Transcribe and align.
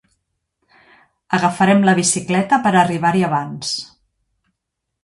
Agafarem 1.39 1.85
la 1.89 1.95
bicicleta 2.01 2.61
per 2.65 2.73
arribar-hi 2.81 3.25
abans. 3.31 3.79